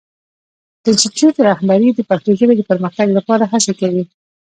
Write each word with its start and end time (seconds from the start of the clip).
د 0.83 0.85
انسټیټوت 0.91 1.35
رهبري 1.47 1.89
د 1.93 1.99
پښتو 2.09 2.29
ژبې 2.39 2.53
د 2.57 2.61
پرمختګ 2.69 3.07
لپاره 3.17 3.43
هڅې 3.51 3.73
کوي. 3.79 4.03